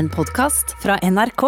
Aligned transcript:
En 0.00 0.08
podkast 0.08 0.76
fra 0.82 0.98
NRK. 1.10 1.42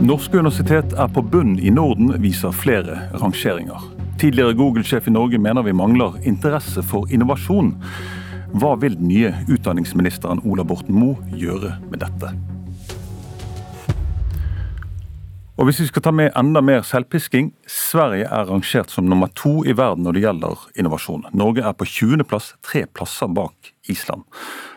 Norske 0.00 0.38
universitet 0.38 0.96
er 0.98 1.12
på 1.14 1.22
bunn 1.22 1.54
i 1.62 1.70
Norden, 1.70 2.10
viser 2.18 2.50
flere 2.50 2.98
rangeringer. 3.14 3.78
Tidligere 4.18 4.58
Google-sjef 4.58 5.06
i 5.06 5.14
Norge 5.14 5.38
mener 5.38 5.62
vi 5.62 5.78
mangler 5.78 6.18
interesse 6.26 6.82
for 6.82 7.06
innovasjon. 7.14 7.76
Hva 8.58 8.74
vil 8.82 8.98
den 8.98 9.12
nye 9.14 9.34
utdanningsministeren 9.46 10.42
Ola 10.42 10.66
Borten 10.66 10.98
Moe 10.98 11.14
gjøre 11.30 11.76
med 11.92 12.02
dette? 12.02 12.34
Og 15.58 15.66
hvis 15.66 15.80
vi 15.82 15.88
skal 15.88 16.04
ta 16.06 16.12
med 16.14 16.30
enda 16.38 16.60
mer 16.62 16.84
selvpisking, 16.86 17.48
Sverige 17.66 18.28
er 18.30 18.46
rangert 18.46 18.92
som 18.94 19.08
nummer 19.10 19.26
to 19.34 19.64
i 19.66 19.74
verden 19.74 20.04
når 20.06 20.14
det 20.14 20.20
gjelder 20.22 20.60
innovasjon. 20.78 21.24
Norge 21.34 21.64
er 21.66 21.74
på 21.74 21.86
20.-plass, 21.88 22.52
tre 22.62 22.84
plasser 22.86 23.30
bak 23.34 23.72
Island. 23.90 24.22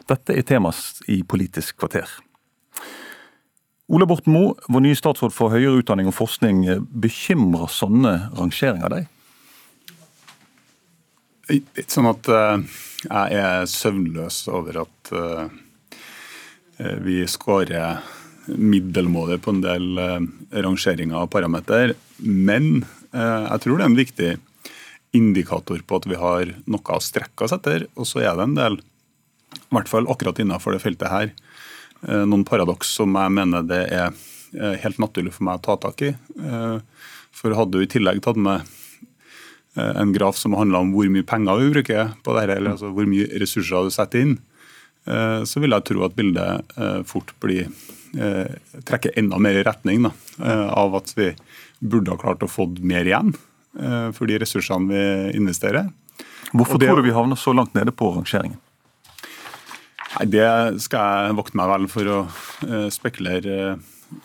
Dette 0.09 0.33
er 0.33 0.47
temaet 0.49 1.03
i 1.05 1.19
Politisk 1.21 1.77
kvarter. 1.83 2.09
Ola 3.93 4.07
Borten 4.09 4.33
Moe, 4.33 4.55
vår 4.73 4.81
nye 4.87 4.97
statsråd 4.97 5.35
for 5.35 5.53
høyere 5.53 5.83
utdanning 5.83 6.09
og 6.09 6.15
forskning. 6.17 6.63
Bekymrer 7.03 7.69
sånne 7.69 8.15
rangeringer 8.39 8.95
deg? 8.95 9.11
Ikke 11.51 11.85
sånn 11.91 12.09
at 12.09 12.31
uh, 12.31 12.79
jeg 13.05 13.37
er 13.37 13.69
søvnløs 13.69 14.39
over 14.49 14.81
at 14.87 15.13
uh, 15.13 15.45
vi 17.05 17.19
skårer 17.29 18.01
middelmådig 18.47 19.41
på 19.43 19.53
en 19.53 19.61
del 19.63 19.99
uh, 19.99 20.21
rangeringer 20.65 21.19
og 21.23 21.31
parameter. 21.33 21.95
Men 22.21 22.85
jeg 23.11 23.59
tror 23.59 23.75
det 23.75 23.83
er 23.83 23.89
en 23.89 23.97
viktig 23.97 24.27
indikator 25.17 25.81
på 25.83 25.97
at 25.99 26.05
vi 26.07 26.15
har 26.15 26.53
noe 26.63 26.95
å 26.95 27.03
strekke 27.03 27.43
oss 27.43 27.51
etter. 27.51 27.83
Og 27.99 28.07
så 28.07 28.21
er 28.23 28.37
det 28.37 28.45
en 28.45 28.55
del, 28.55 28.77
i 29.57 29.75
hvert 29.75 29.91
fall 29.91 30.07
akkurat 30.07 30.39
innenfor 30.39 30.77
det 30.77 30.79
feltet 30.85 31.11
her, 31.11 31.33
Eh, 32.07 32.23
noen 32.25 32.45
paradoks 32.47 32.95
som 32.97 33.13
jeg 33.13 33.33
mener 33.35 33.65
det 33.67 33.81
er 33.93 34.07
eh, 34.09 34.77
helt 34.81 35.01
naturlig 35.01 35.35
for 35.35 35.45
meg 35.47 35.59
å 35.59 35.65
ta 35.67 35.77
tak 35.83 36.01
i. 36.07 36.13
Eh, 36.17 36.77
for 37.37 37.57
hadde 37.57 37.77
du 37.77 37.85
i 37.85 37.89
tillegg 37.89 38.21
tatt 38.25 38.39
med 38.41 38.69
en 39.71 40.09
graf 40.11 40.35
som 40.35 40.51
handler 40.59 40.83
om 40.83 40.89
hvor 40.91 41.07
mye 41.07 41.23
penger 41.23 41.61
vi 41.61 41.69
bruker 41.71 42.09
på 42.25 42.33
dette, 42.35 42.57
eller 42.57 42.73
altså 42.73 42.89
hvor 42.91 43.05
mye 43.07 43.29
ressurser 43.39 43.85
du 43.87 43.93
setter 43.95 44.25
inn, 44.25 44.33
så 45.47 45.61
vil 45.63 45.71
jeg 45.71 45.85
tro 45.87 46.03
at 46.03 46.17
bildet 46.17 46.73
fort 47.07 47.31
blir 47.39 47.69
trekker 48.11 49.15
enda 49.19 49.39
mer 49.39 49.55
i 49.59 49.63
retning 49.63 50.03
da, 50.03 50.11
av 50.75 50.97
at 50.99 51.13
vi 51.15 51.29
burde 51.79 52.11
ha 52.11 52.19
klart 52.19 52.43
å 52.43 52.49
få 52.51 52.67
mer 52.83 53.07
igjen 53.07 53.31
for 54.13 54.27
de 54.27 54.39
ressursene 54.41 54.91
vi 54.91 55.37
investerer. 55.39 55.87
Hvorfor 56.51 56.81
det, 56.81 56.89
tror 56.89 56.99
du 56.99 57.07
vi 57.07 57.15
havner 57.15 57.39
så 57.39 57.53
langt 57.55 57.73
nede 57.77 57.93
på 57.95 58.09
rangeringen? 58.17 58.59
Nei, 60.17 60.25
Det 60.27 60.47
skal 60.83 61.29
jeg 61.29 61.37
vokte 61.39 61.55
meg 61.55 61.71
vel 61.71 61.87
for 61.91 62.11
å 62.11 62.19
spekulere 62.91 63.77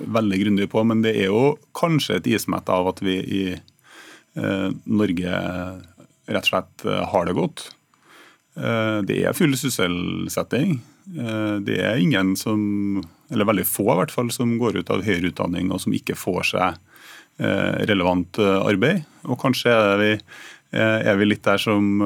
veldig 0.03 0.41
grundig 0.43 0.67
på. 0.73 0.83
Men 0.83 1.05
det 1.05 1.15
er 1.15 1.31
jo 1.31 1.55
kanskje 1.79 2.19
et 2.19 2.27
ismett 2.35 2.69
av 2.73 2.91
at 2.91 3.03
vi 3.07 3.21
i 3.23 3.45
Norge 4.35 5.39
rett 6.27 6.43
og 6.43 6.51
slett 6.51 6.87
har 7.13 7.29
det 7.29 7.37
godt. 7.39 7.69
Det 9.07 9.23
er 9.23 9.37
full 9.37 9.55
sysselsetting. 9.57 10.81
Det 11.07 11.77
er 11.87 12.01
ingen 12.03 12.33
som, 12.35 13.03
eller 13.31 13.47
veldig 13.47 13.67
få 13.69 13.85
i 13.93 13.97
hvert 14.01 14.15
fall, 14.15 14.33
som 14.35 14.57
går 14.59 14.81
ut 14.81 14.91
av 14.91 15.05
høyere 15.07 15.31
utdanning 15.31 15.71
og 15.71 15.79
som 15.85 15.95
ikke 15.95 16.17
får 16.19 16.49
seg 16.49 16.81
relevant 17.87 18.41
arbeid. 18.43 19.05
Og 19.29 19.39
kanskje 19.39 19.71
er 19.71 20.01
vi, 20.01 20.11
er 20.75 21.21
vi 21.21 21.29
litt 21.29 21.45
der 21.47 21.63
som 21.63 22.01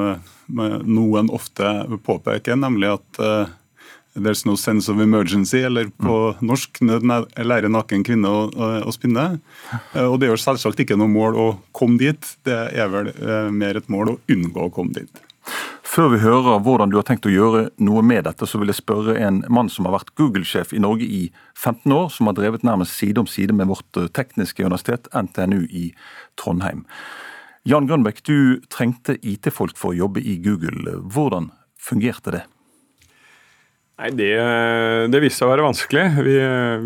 noen 0.50 1.32
ofte 1.32 1.72
påpeker, 2.04 2.60
nemlig 2.60 2.92
at 2.92 3.22
There's 4.14 4.44
no 4.44 4.56
sense 4.56 4.88
of 4.88 5.00
emergency, 5.00 5.62
eller 5.62 5.84
på 5.84 6.34
mm. 6.34 6.46
norsk 6.46 6.80
nød 6.82 7.06
lære 7.46 7.70
naken 7.70 8.02
kvinne 8.02 8.27
å, 8.27 8.40
å, 8.83 8.92
spinne. 8.94 9.39
Eh, 9.94 10.02
og 10.02 10.18
Det 10.18 10.27
er 10.27 10.34
jo 10.34 10.40
selvsagt 10.42 10.83
ikke 10.83 10.98
noe 10.98 11.10
mål 11.10 11.39
å 11.39 11.48
komme 11.77 12.00
dit, 12.00 12.33
det 12.46 12.58
er 12.74 12.90
vel 12.90 13.12
eh, 13.14 13.50
mer 13.55 13.78
et 13.78 13.90
mål 13.92 14.16
å 14.16 14.18
unngå 14.34 14.66
å 14.66 14.72
komme 14.74 14.98
dit. 14.98 15.22
Før 15.90 16.12
vi 16.12 16.20
hører 16.23 16.61
hvordan 16.62 16.92
du 16.92 17.01
har 17.01 17.06
tenkt 17.08 17.27
å 17.27 17.33
gjøre 17.33 17.64
noe 17.83 18.02
med 18.06 18.23
dette, 18.28 18.46
så 18.46 18.61
vil 18.61 18.70
jeg 18.70 18.78
spørre 18.78 19.17
en 19.18 19.40
mann 19.51 19.67
som 19.73 19.89
har 19.89 19.96
vært 19.96 20.12
Google-sjef 20.20 20.70
i 20.77 20.83
Norge 20.83 21.02
i 21.02 21.23
15 21.58 21.90
år, 21.90 22.06
som 22.14 22.30
har 22.30 22.36
drevet 22.39 22.62
nærmest 22.67 22.95
side 22.95 23.18
om 23.18 23.27
side 23.27 23.56
med 23.58 23.67
vårt 23.73 23.98
eh, 23.98 24.06
tekniske 24.14 24.62
universitet, 24.62 25.08
NTNU 25.11 25.64
i 25.67 25.89
Trondheim. 26.39 26.84
Jan 27.67 27.90
Grønbekk, 27.90 28.23
du 28.23 28.62
trengte 28.70 29.18
IT-folk 29.18 29.74
for 29.80 29.90
å 29.90 29.98
jobbe 30.05 30.23
i 30.23 30.36
Google. 30.45 30.95
Hvordan 31.11 31.51
fungerte 31.74 32.36
det? 32.39 32.45
Nei, 34.00 34.14
det, 34.16 34.33
det, 35.12 35.18
viste 35.20 35.42
seg 35.42 35.50
å 35.50 35.50
være 35.50 35.64
vanskelig. 35.66 36.02
Vi, 36.24 36.34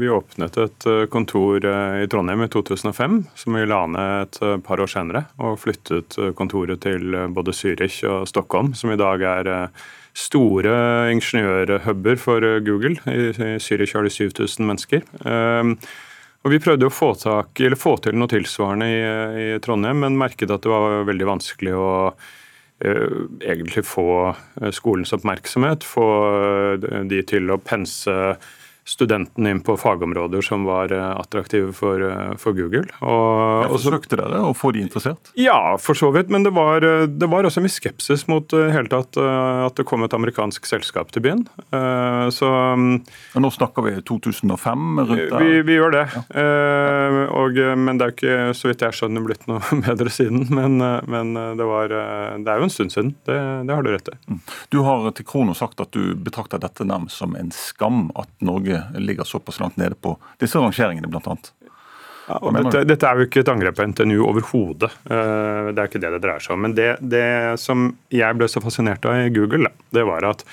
vi, 0.00 0.08
åpnet 0.10 0.56
et 0.58 0.86
eh, 0.90 1.04
kontor 1.12 1.62
eh, 1.62 2.00
i 2.02 2.08
Trondheim 2.10 2.42
i 2.42 2.48
2005, 2.50 3.20
som 3.38 3.54
vi 3.54 3.68
la 3.70 3.84
ned 3.86 4.24
et 4.24 4.38
eh, 4.42 4.56
par 4.66 4.82
år 4.82 4.90
senere. 4.90 5.22
Og 5.38 5.60
flyttet 5.62 6.18
kontoret 6.34 6.82
til 6.82 7.14
både 7.30 7.54
Zürich 7.54 8.00
og 8.10 8.26
Stockholm, 8.26 8.72
som 8.74 8.90
i 8.90 8.98
dag 8.98 9.22
er 9.30 9.52
store 10.18 10.74
ingeniørhuber 11.14 12.18
for 12.18 12.48
Google. 12.66 12.98
I, 13.06 13.30
Zürich 13.62 13.94
har 13.94 14.02
de 14.02 14.10
7000 14.10 14.66
mennesker. 14.66 15.06
Og 16.44 16.50
Vi 16.50 16.60
prøvde 16.60 16.90
å 16.90 16.92
få, 16.92 17.14
tak, 17.14 17.62
få 17.78 17.94
til 18.02 18.18
noe 18.18 18.30
tilsvarende 18.30 18.90
i, 18.90 19.02
i 19.54 19.60
Trondheim, 19.62 20.02
men 20.02 20.18
merket 20.18 20.50
at 20.50 20.66
det 20.66 20.74
var 20.74 21.06
veldig 21.06 21.30
vanskelig 21.30 21.78
å 21.78 21.86
egentlig 22.84 23.84
få 23.86 24.34
eh, 24.60 24.70
skolens 24.74 25.14
oppmerksomhet, 25.16 25.84
få 25.84 26.08
eh, 26.84 27.00
de 27.10 27.22
til 27.26 27.50
å 27.50 27.60
pense 27.62 28.12
studentene 28.84 29.50
inn 29.50 29.60
på 29.64 29.76
fagområder 29.80 30.44
som 30.44 30.66
var 30.68 30.92
eh, 30.92 31.10
attraktive 31.16 31.72
for, 31.72 32.02
eh, 32.04 32.34
for 32.40 32.52
Google. 32.56 32.84
Og, 33.00 33.70
og 33.70 33.78
Forsøkte 33.78 34.18
dere 34.20 34.42
å 34.44 34.52
få 34.56 34.74
de 34.76 34.82
interessert? 34.84 35.32
Ja, 35.40 35.76
for 35.80 35.96
så 35.96 36.10
vidt. 36.12 36.28
Men 36.32 36.44
det 36.44 36.52
var, 36.56 36.84
eh, 36.84 37.06
det 37.08 37.28
var 37.32 37.48
også 37.48 37.64
mye 37.64 37.72
skepsis 37.72 38.26
mot 38.28 38.52
hele 38.52 38.90
tatt 38.92 39.16
at 39.16 39.78
det 39.78 39.86
kom 39.88 40.04
et 40.04 40.14
amerikansk 40.16 40.66
selskap 40.68 41.10
til 41.14 41.22
byen. 41.24 41.42
Så 42.34 42.48
og 42.48 43.40
Nå 43.42 43.50
snakker 43.52 43.84
vi 43.86 43.94
2005? 44.06 44.84
rundt 45.00 45.22
der? 45.32 45.40
Vi, 45.40 45.62
vi 45.66 45.76
gjør 45.76 45.94
det. 45.94 46.04
Ja. 46.14 46.44
Og, 47.34 47.58
men 47.80 47.98
det 48.00 48.06
er 48.06 48.14
ikke, 48.14 48.36
så 48.56 48.70
vidt 48.70 48.84
jeg 48.84 48.96
skjønner, 48.98 49.24
blitt 49.24 49.46
noe 49.50 49.62
bedre 49.86 50.12
siden. 50.12 50.46
Men, 50.54 50.78
men 51.10 51.32
det, 51.58 51.68
var, 51.68 51.92
det, 51.92 52.44
er 52.50 52.60
jo 52.60 52.68
en 52.68 52.74
stund 52.74 52.94
siden. 52.94 53.14
Det, 53.28 53.38
det 53.68 53.76
har 53.76 53.86
du 53.86 53.92
rett 53.94 54.12
i. 54.12 54.16
Mm. 54.28 54.40
Du 54.74 54.80
har 54.86 55.08
til 55.16 55.28
Krono 55.28 55.56
sagt 55.56 55.82
at 55.84 55.94
du 55.96 56.14
betrakter 56.14 56.62
dette 56.62 56.86
nærmest 56.88 57.22
som 57.22 57.36
en 57.38 57.52
skam 57.54 58.08
at 58.20 58.30
Norge 58.44 58.73
Norge 58.74 59.00
ligger 59.00 59.24
såpass 59.24 59.60
langt 59.60 59.76
nede 59.76 59.94
på 59.94 60.16
disse 60.38 60.58
rangeringene, 60.58 61.08
bl.a. 61.08 61.36
Ja, 62.26 62.38
dette, 62.40 62.84
dette, 62.88 63.06
er 63.06 63.18
jo 63.20 63.26
ikke 63.28 63.42
et 63.42 63.50
angrep 63.52 63.76
på 63.76 63.84
NTNU 63.90 64.22
overhodet. 64.24 64.88
Eh, 65.04 65.72
det 65.74 65.82
er 65.82 65.90
ikke 65.90 66.00
det 66.00 66.14
det 66.14 66.22
dreier 66.24 66.40
seg 66.40 66.54
om. 66.54 66.62
Men 66.64 66.76
det, 66.76 66.94
det 67.04 67.60
som 67.60 67.90
jeg 68.14 68.38
ble 68.38 68.48
så 68.48 68.62
fascinert 68.64 69.04
av 69.04 69.26
i 69.26 69.34
Google, 69.34 69.68
det 69.92 70.06
var 70.08 70.24
at 70.30 70.46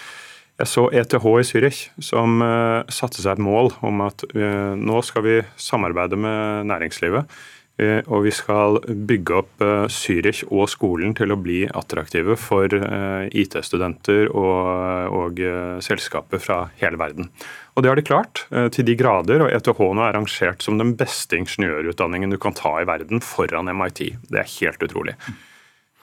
jeg 0.60 0.68
så 0.68 0.84
ETH 0.92 1.16
i 1.16 1.46
Zürich 1.48 1.80
som 2.04 2.44
uh, 2.44 2.84
satte 2.92 3.24
seg 3.24 3.32
et 3.34 3.42
mål 3.42 3.72
om 3.88 4.04
at 4.06 4.22
uh, 4.36 4.76
nå 4.78 5.00
skal 5.08 5.24
vi 5.26 5.40
samarbeide 5.58 6.20
med 6.20 6.70
næringslivet. 6.70 7.42
Og 7.82 8.28
vi 8.28 8.30
skal 8.36 8.76
bygge 9.10 9.38
opp 9.40 9.64
Zürich 9.90 10.44
og 10.52 10.68
skolen 10.70 11.16
til 11.18 11.32
å 11.34 11.38
bli 11.40 11.64
attraktive 11.66 12.36
for 12.38 12.70
IT-studenter 12.70 14.28
og, 14.38 15.16
og 15.18 15.42
selskaper 15.82 16.44
fra 16.44 16.60
hele 16.84 17.00
verden. 17.02 17.32
Og 17.76 17.84
det 17.84 17.92
har 17.92 18.00
de 18.00 18.04
klart, 18.06 18.46
eh, 18.52 18.68
til 18.74 18.86
de 18.88 18.98
grader. 19.00 19.46
Og 19.46 19.54
ETH 19.54 19.72
nå 19.80 20.04
er 20.04 20.18
rangert 20.18 20.64
som 20.64 20.80
den 20.82 20.96
beste 21.00 21.40
ingeniørutdanningen 21.40 22.34
du 22.34 22.40
kan 22.42 22.56
ta 22.58 22.82
i 22.82 22.88
verden, 22.88 23.24
foran 23.24 23.72
MIT. 23.72 24.04
Det 24.28 24.42
er 24.42 24.52
helt 24.60 24.84
utrolig. 24.84 25.16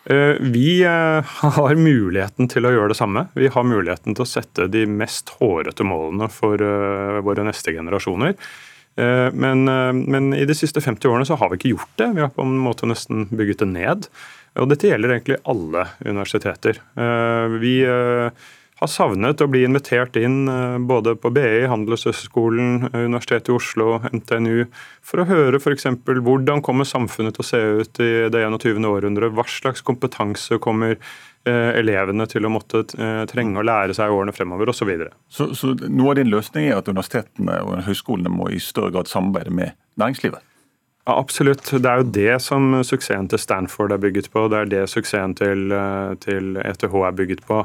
Eh, 0.09 0.41
vi 0.41 0.81
eh, 0.87 1.35
har 1.59 1.77
muligheten 1.77 2.49
til 2.49 2.65
å 2.65 2.73
gjøre 2.73 2.95
det 2.95 3.01
samme. 3.01 3.27
Vi 3.37 3.53
har 3.53 3.69
muligheten 3.69 4.17
til 4.17 4.25
å 4.25 4.31
sette 4.31 4.71
de 4.73 4.87
mest 4.89 5.35
hårete 5.37 5.85
målene 5.85 6.31
for 6.33 6.57
våre 6.57 7.47
neste 7.47 7.77
generasjoner. 7.77 8.37
Men, 8.99 9.61
men, 9.63 10.33
i 10.35 10.43
de 10.43 10.55
siste 10.59 10.81
50 10.83 11.07
årene 11.07 11.27
så 11.29 11.37
har 11.39 11.53
vi 11.53 11.55
ikke 11.61 11.71
gjort 11.71 11.93
det. 12.01 12.09
Vi 12.17 12.23
har 12.25 12.33
på 12.35 12.43
en 12.43 12.57
måte 12.59 12.89
nesten 12.91 13.29
bygget 13.31 13.61
det 13.61 13.69
ned. 13.71 14.09
Og 14.59 14.67
dette 14.73 14.89
gjelder 14.89 15.13
egentlig 15.15 15.37
alle 15.47 15.85
universiteter. 16.03 16.81
Vi 17.63 17.77
har 18.79 18.91
savnet 18.91 19.43
å 19.43 19.49
bli 19.51 19.65
invitert 19.67 20.17
inn 20.21 20.49
eh, 20.51 20.77
både 20.79 21.17
på 21.19 21.33
BI, 21.35 21.67
Handelshøyskolen, 21.71 22.91
Universitetet 22.93 23.51
i 23.51 23.57
Oslo, 23.57 23.89
NTNU, 24.13 24.67
for 25.05 25.23
å 25.23 25.29
høre 25.29 25.59
f.eks. 25.59 25.89
hvordan 26.07 26.63
kommer 26.65 26.89
samfunnet 26.89 27.37
til 27.37 27.45
å 27.45 27.49
se 27.49 27.63
ut 27.81 28.03
i 28.05 28.11
det 28.33 28.45
21. 28.45 28.87
århundret? 28.87 29.35
Hva 29.35 29.47
slags 29.51 29.83
kompetanse 29.87 30.61
kommer 30.63 30.95
eh, 30.95 31.71
elevene 31.81 32.29
til 32.31 32.47
å 32.47 32.53
måtte 32.55 32.85
eh, 32.99 33.25
trenge 33.31 33.59
å 33.59 33.67
lære 33.67 33.97
seg 33.99 34.11
i 34.11 34.19
årene 34.19 34.37
fremover, 34.37 34.71
osv. 34.71 34.95
Så, 35.27 35.51
så, 35.51 35.51
så 35.59 35.75
noe 35.89 36.15
av 36.15 36.21
din 36.21 36.31
løsning 36.33 36.71
er 36.71 36.79
at 36.79 36.91
universitetene 36.91 37.59
og 37.67 37.83
høyskolene 37.89 38.33
må 38.33 38.53
i 38.53 38.63
større 38.63 38.95
grad 38.95 39.11
samarbeide 39.11 39.55
med 39.55 39.75
næringslivet? 39.99 40.45
Ja, 41.09 41.15
absolutt. 41.17 41.65
Det 41.73 41.89
er 41.89 42.03
jo 42.03 42.11
det 42.13 42.35
som 42.45 42.83
suksessen 42.85 43.31
til 43.33 43.41
Stanford 43.41 43.95
er 43.95 44.01
bygget 44.03 44.27
på. 44.29 44.43
Det 44.53 44.59
er 44.59 44.67
det 44.69 44.83
suksessen 44.93 45.33
til, 45.39 45.73
eh, 45.73 46.15
til 46.21 46.59
ETH 46.61 46.85
er 46.85 47.15
bygget 47.17 47.47
på. 47.49 47.63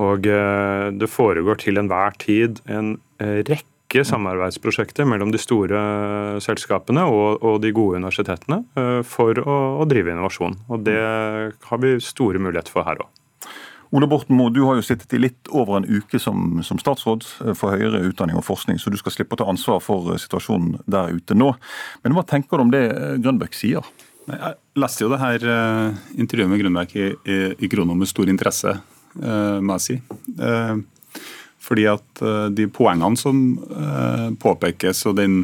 Og 0.00 0.26
eh, 0.26 0.88
det 0.96 1.10
foregår 1.10 1.60
til 1.62 1.80
enhver 1.80 2.16
tid 2.22 2.62
en 2.70 2.96
rekke 3.20 4.02
samarbeidsprosjekter 4.08 5.06
mellom 5.06 5.30
de 5.34 5.38
store 5.38 5.80
selskapene 6.42 7.04
og, 7.04 7.42
og 7.44 7.58
de 7.62 7.74
gode 7.76 8.00
universitetene 8.00 8.62
for 9.04 9.36
å, 9.38 9.56
å, 9.82 9.86
drive 9.86 10.14
innovasjon. 10.14 10.56
Og 10.72 10.86
det 10.86 10.96
har 10.96 11.82
vi 11.82 11.98
store 12.02 12.40
muligheter 12.40 12.72
for 12.72 12.88
her 12.88 13.04
òg. 13.04 13.10
Ole 13.92 14.08
Borten 14.08 14.38
Moe, 14.38 14.48
du 14.48 14.62
har 14.64 14.78
jo 14.78 14.84
sittet 14.86 15.12
i 15.12 15.20
litt 15.20 15.50
over 15.52 15.76
en 15.76 15.84
uke 15.84 16.16
som, 16.16 16.62
som, 16.64 16.78
statsråd 16.80 17.26
for 17.52 17.76
høyere 17.76 18.00
utdanning 18.08 18.38
og 18.40 18.46
forskning, 18.46 18.78
så 18.80 18.88
du 18.88 18.96
skal 18.96 19.12
slippe 19.12 19.36
å 19.36 19.42
ta 19.42 19.50
ansvar 19.52 19.82
for 19.84 20.14
situasjonen 20.16 20.78
der 20.88 21.12
ute 21.12 21.36
nå. 21.36 21.50
Men 22.00 22.16
hva 22.16 22.24
tenker 22.24 22.56
du 22.56 22.64
om 22.64 22.72
det 22.72 22.86
Grønbæk 23.20 23.58
sier? 23.58 23.84
Jeg 24.30 24.56
leste 24.80 25.04
jo 25.04 25.10
det 25.12 25.20
her 25.20 25.44
intervjuet 26.16 26.48
med 26.48 26.62
Grønbæk 26.64 26.96
i, 26.96 27.10
i, 27.12 27.38
i 27.60 27.68
Krono 27.68 27.98
med 27.98 28.08
stor 28.08 28.32
interesse, 28.32 28.78
må 29.20 29.76
jeg 29.76 29.84
si. 29.84 29.96
Uh, 30.38 30.80
fordi 31.62 31.84
at 31.86 32.22
de 32.56 32.64
poengene 32.74 33.16
som 33.16 33.36
påpekes, 34.42 35.04
og 35.06 35.14
den 35.20 35.36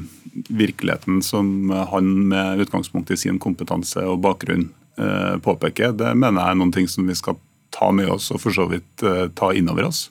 virkeligheten 0.51 1.21
som 1.23 1.71
han 1.93 2.09
med 2.33 2.65
utgangspunkt 2.65 3.13
i 3.15 3.19
sin 3.21 3.39
kompetanse 3.39 4.03
og 4.03 4.19
bakgrunn 4.25 4.67
påpeker, 5.47 5.95
det 5.95 6.11
mener 6.19 6.43
jeg 6.43 6.57
er 6.57 6.59
noen 6.59 6.75
ting 6.75 6.91
som 6.91 7.07
vi 7.07 7.15
skal 7.15 7.39
ta 7.71 7.93
med 7.95 8.11
oss 8.11 8.33
og 8.35 8.43
for 8.43 8.57
så 8.57 8.67
vidt 8.67 9.07
ta 9.39 9.53
innover 9.55 9.87
oss. 9.93 10.09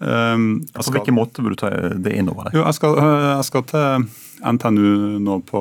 Um, 0.00 0.64
På 0.72 0.94
hvilken 0.94 1.14
måte 1.18 1.44
vil 1.44 1.52
du 1.52 1.60
ta 1.60 1.68
det 2.00 2.14
innover 2.16 2.48
deg? 2.48 2.56
Jo, 2.56 2.64
jeg, 2.64 2.78
skal, 2.78 2.96
jeg 2.96 3.44
skal 3.50 3.66
til 3.68 4.06
NTNU 4.40 5.18
nå 5.20 5.40
på 5.44 5.60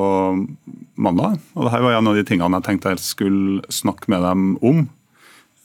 mandag. 0.95 1.41
og 1.55 1.67
Dette 1.67 1.81
var 1.83 1.97
en 1.97 2.07
av 2.07 2.15
de 2.15 2.23
tingene 2.27 2.61
jeg 2.61 2.67
tenkte 2.69 2.93
jeg 2.93 3.03
skulle 3.03 3.73
snakke 3.73 4.11
med 4.11 4.23
dem 4.23 4.53
om. 4.63 4.85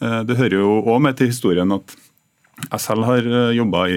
Uh, 0.02 0.22
det 0.26 0.38
hører 0.40 0.58
jo 0.60 0.78
òg 0.82 1.02
med 1.06 1.18
til 1.18 1.32
historien 1.32 1.76
at 1.76 1.98
jeg 2.64 2.80
selv 2.80 3.04
har 3.08 3.26
jobba 3.50 3.80
i, 3.90 3.96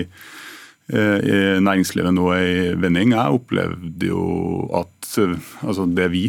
i 0.90 1.36
næringslivet 1.62 2.16
nå 2.16 2.24
i 2.34 2.72
vending. 2.74 3.12
Jeg 3.14 3.36
opplevde 3.38 4.08
jo 4.10 4.24
at 4.74 5.12
altså 5.62 5.86
det 5.86 6.08
vi 6.10 6.24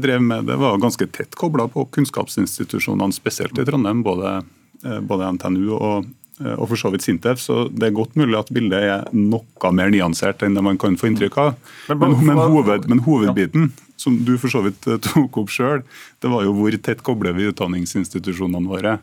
drev 0.00 0.24
med, 0.24 0.48
det 0.48 0.56
var 0.62 0.80
ganske 0.80 1.06
tett 1.12 1.36
kobla 1.36 1.66
på 1.68 1.84
kunnskapsinstitusjonene, 1.92 3.12
spesielt 3.12 3.60
i 3.60 3.66
Trondheim. 3.68 4.00
både 4.06 4.38
Eh, 4.84 5.00
både 5.00 5.32
NTNU 5.32 5.70
og, 5.72 6.04
eh, 6.40 6.52
og 6.52 6.68
for 6.68 6.76
så 6.76 6.90
vidt 6.92 7.06
Sintef, 7.06 7.40
så 7.40 7.64
det 7.72 7.88
er 7.88 7.96
godt 7.96 8.18
mulig 8.20 8.36
at 8.36 8.50
bildet 8.52 8.84
er 8.84 9.06
noe 9.16 9.70
mer 9.72 9.92
nyansert 9.92 10.44
enn 10.44 10.56
det 10.56 10.64
man 10.64 10.80
kan 10.80 10.98
få 11.00 11.08
inntrykk 11.08 11.38
av. 11.40 11.54
Men, 11.88 12.18
men, 12.20 12.40
hoved, 12.42 12.88
men 12.90 13.00
hovedbiten, 13.06 13.70
som 13.96 14.18
du 14.26 14.34
for 14.36 14.52
så 14.52 14.60
vidt 14.66 14.84
eh, 14.90 15.00
tok 15.08 15.40
opp 15.40 15.54
sjøl, 15.54 15.84
det 16.20 16.32
var 16.32 16.44
jo 16.44 16.52
hvor 16.58 16.76
tett 16.84 17.00
kobler 17.06 17.36
vi 17.36 17.48
utdanningsinstitusjonene 17.48 18.68
våre, 18.68 18.98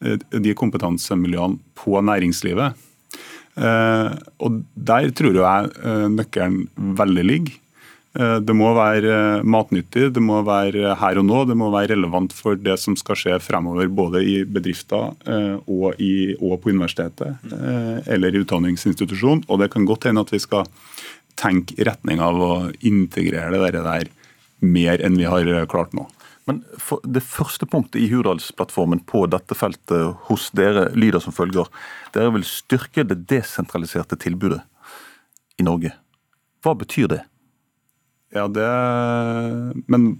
de 0.00 0.54
kompetansemiljøene, 0.56 1.60
på 1.76 2.00
næringslivet. 2.04 2.82
Og 3.56 4.58
der 4.74 5.10
tror 5.16 5.38
jeg 5.40 6.10
nøkkelen 6.12 6.66
veldig 6.98 7.24
ligger. 7.24 7.54
Eh, 8.16 8.38
det 8.40 8.54
må 8.56 8.70
være 8.76 9.12
eh, 9.12 9.44
matnyttig, 9.44 10.08
det 10.16 10.22
må 10.24 10.40
være 10.46 10.94
her 11.00 11.20
og 11.20 11.26
nå, 11.28 11.42
det 11.50 11.56
må 11.58 11.68
være 11.74 11.92
relevant 11.94 12.32
for 12.32 12.56
det 12.56 12.78
som 12.80 12.96
skal 12.96 13.18
skje 13.20 13.38
fremover, 13.44 13.90
både 13.92 14.22
i 14.24 14.36
bedrifter 14.48 15.12
eh, 15.28 15.56
og, 15.60 16.00
i, 16.00 16.32
og 16.40 16.60
på 16.62 16.72
universitetet 16.72 17.36
eller 18.06 18.32
i 18.32 18.42
utdanningsinstitusjon. 18.44 19.44
Og 19.50 19.60
det 19.60 19.70
kan 19.74 19.88
godt 19.88 20.08
hende 20.08 20.24
at 20.24 20.32
vi 20.32 20.40
skal 20.42 20.68
tenke 21.36 21.76
i 21.76 21.84
retning 21.84 22.22
av 22.24 22.40
å 22.40 22.52
integrere 22.88 23.60
det 23.74 23.84
der 23.84 24.12
mer 24.64 25.02
enn 25.04 25.18
vi 25.20 25.28
har 25.28 25.68
klart 25.68 25.92
nå. 25.96 26.06
Men 26.46 26.62
Det 27.02 27.22
første 27.26 27.66
punktet 27.66 28.00
i 28.00 28.08
Hurdalsplattformen 28.10 29.02
på 29.08 29.24
dette 29.30 29.56
feltet 29.58 30.14
hos 30.28 30.50
dere 30.54 30.88
lyder 30.94 31.22
som 31.22 31.34
følger. 31.34 31.66
Dere 32.14 32.32
vil 32.36 32.46
styrke 32.46 33.02
det 33.06 33.24
desentraliserte 33.30 34.18
tilbudet 34.22 34.62
i 35.58 35.66
Norge. 35.66 35.90
Hva 36.62 36.76
betyr 36.78 37.10
det? 37.10 37.22
Ja, 38.34 38.46
det 38.50 38.68
Men 39.86 40.16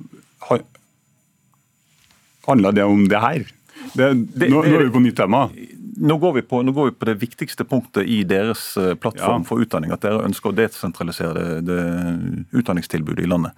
Handler 2.47 2.73
det 2.73 2.85
om 2.87 3.09
det 3.11 3.19
her? 3.19 3.47
Det, 3.95 4.07
det, 4.39 4.49
nå, 4.51 4.61
nå, 4.63 4.67
er 4.67 4.85
vi 4.87 4.93
på 4.95 5.03
nytt 5.03 5.17
tema. 5.19 5.47
Nå 5.97 6.19
går, 6.21 6.41
på, 6.41 6.61
nå 6.63 6.73
går, 6.73 6.91
vi 6.91 6.95
på, 6.99 7.07
det 7.09 7.15
viktigste 7.23 7.65
punktet 7.65 8.05
i 8.05 8.21
deres 8.29 8.77
eh, 8.77 8.93
plattform 9.01 9.45
ja. 9.45 9.49
for 9.49 9.63
utdanning. 9.65 9.95
At 9.95 10.05
dere 10.05 10.27
ønsker 10.27 10.53
å 10.53 10.57
desentralisere 10.57 11.33
det, 11.37 11.47
det 11.65 12.59
utdanningstilbudet 12.61 13.25
i 13.25 13.31
landet. 13.31 13.57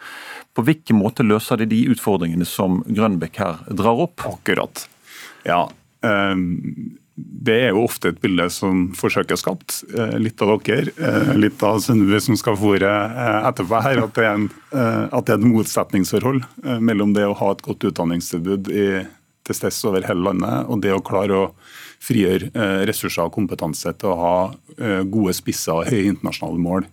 På 0.55 0.63
hvilken 0.67 1.01
måte 1.01 1.27
løser 1.27 1.59
de 1.59 1.67
de 1.73 1.81
utfordringene 1.91 2.47
som 2.47 2.83
Grønbekk 2.87 3.41
her 3.43 3.59
drar 3.75 4.05
opp? 4.07 4.23
Akkurat. 4.29 4.85
Ja. 5.49 5.65
Um, 6.07 6.95
det 7.19 7.57
er 7.65 7.73
jo 7.73 7.83
ofte 7.89 8.13
et 8.13 8.21
bilde 8.23 8.47
som 8.55 8.85
forsøker 8.95 9.41
skapt. 9.41 9.81
Eh, 9.91 10.15
litt 10.23 10.39
av 10.45 10.53
dere, 10.63 10.93
eh, 10.95 11.33
litt 11.35 11.63
av 11.67 11.81
Sønnebu 11.83 12.15
som 12.23 12.39
skal 12.39 12.55
få 12.61 12.77
ordet 12.77 12.95
etterpå 13.51 13.83
her, 13.83 14.05
at 14.05 14.15
det, 14.15 14.29
er 14.29 14.37
en, 14.37 14.47
at 15.11 15.27
det 15.27 15.35
er 15.35 15.41
et 15.41 15.49
motsetningsforhold 15.51 16.45
mellom 16.79 17.17
det 17.19 17.27
å 17.27 17.35
ha 17.41 17.51
et 17.57 17.67
godt 17.67 17.89
utdanningstilbud 17.91 18.71
i, 18.71 18.87
til 19.43 19.59
steds 19.59 19.83
over 19.91 20.07
hele 20.07 20.29
landet, 20.31 20.71
og 20.71 20.85
det 20.87 20.95
å 20.95 21.03
klare 21.03 21.43
å 21.43 21.51
frigjøre 22.05 22.85
ressurser 22.89 23.27
og 23.27 23.35
kompetanse 23.35 23.93
til 23.99 24.13
å 24.13 24.19
ha 24.21 25.03
gode 25.11 25.35
spisser 25.37 25.75
og 25.75 25.91
høye 25.91 26.13
internasjonale 26.13 26.63
mål. 26.63 26.87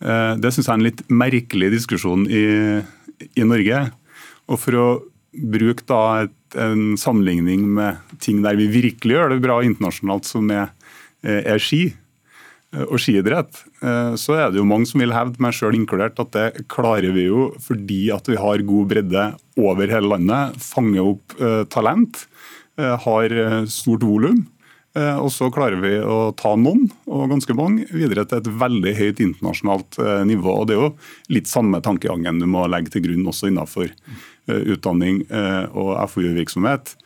Det 0.00 0.50
syns 0.50 0.66
jeg 0.66 0.72
er 0.72 0.78
en 0.80 0.86
litt 0.86 1.02
merkelig 1.12 1.68
diskusjon 1.76 2.24
i, 2.26 2.44
i 3.38 3.44
Norge. 3.46 3.82
Og 4.48 4.58
For 4.58 4.78
å 4.80 4.86
bruke 5.32 5.84
da 5.86 6.02
et 6.24 6.38
en 6.58 6.98
sammenligning 7.00 7.64
med 7.76 8.00
ting 8.22 8.42
der 8.44 8.56
vi 8.58 8.68
virkelig 8.72 9.16
gjør 9.16 9.32
det 9.32 9.42
bra 9.44 9.58
internasjonalt, 9.64 10.28
som 10.28 10.50
er, 10.52 10.72
er 11.22 11.60
ski 11.62 11.82
eh, 11.92 12.84
og 12.88 12.98
skiidrett, 13.02 13.62
eh, 13.82 14.14
så 14.20 14.36
er 14.38 14.50
det 14.50 14.60
jo 14.60 14.68
mange 14.68 14.88
som 14.90 15.02
vil 15.02 15.14
hevde, 15.14 15.40
meg 15.42 15.56
sjøl 15.56 15.76
inkludert, 15.78 16.20
at 16.22 16.32
det 16.36 16.66
klarer 16.72 17.14
vi 17.14 17.28
jo 17.28 17.50
fordi 17.62 18.04
at 18.14 18.28
vi 18.30 18.40
har 18.40 18.66
god 18.68 18.92
bredde 18.92 19.28
over 19.60 19.94
hele 19.94 20.14
landet, 20.14 20.60
fanger 20.62 21.14
opp 21.14 21.36
talent, 21.72 22.26
har 22.78 23.32
stort 23.68 24.04
volum. 24.06 24.46
Uh, 24.92 25.16
og 25.24 25.30
så 25.32 25.46
klarer 25.48 25.80
vi 25.80 25.94
å 26.04 26.34
ta 26.36 26.50
noen, 26.60 26.84
og 27.08 27.30
ganske 27.30 27.54
mange, 27.56 27.86
videre 27.96 28.26
til 28.28 28.42
et 28.42 28.50
veldig 28.60 28.92
høyt 28.98 29.22
internasjonalt 29.24 29.96
nivå. 30.28 30.52
og 30.52 30.68
Det 30.68 30.76
er 30.76 30.82
jo 30.82 30.90
litt 31.32 31.48
samme 31.48 31.80
tankegangen 31.84 32.42
du 32.42 32.48
må 32.48 32.66
legge 32.68 32.92
til 32.92 33.06
grunn 33.06 33.30
også 33.32 33.48
innenfor 33.48 33.88
Eh, 34.50 34.56
utdanning 34.74 35.20
eh, 35.30 35.64
og 35.70 35.94
FoU-virksomhet. 36.10 36.96